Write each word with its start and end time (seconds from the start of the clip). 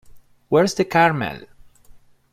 Where's 0.49 0.73
the 0.73 0.83
Caramel? 0.83 1.45